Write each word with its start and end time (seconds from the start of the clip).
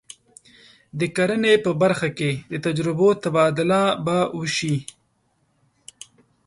د 0.99 1.01
کرنې 1.15 1.53
په 1.65 1.71
برخه 1.81 2.09
کې 2.17 2.31
د 2.51 2.53
تجربو 2.65 3.07
تبادله 3.23 3.83
به 4.05 4.17
وشي. 4.37 4.75